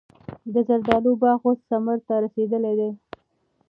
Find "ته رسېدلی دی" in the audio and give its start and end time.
2.07-2.89